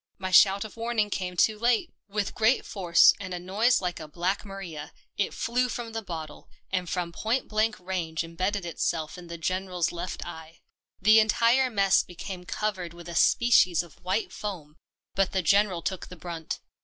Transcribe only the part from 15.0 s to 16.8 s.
but the General took the brunt.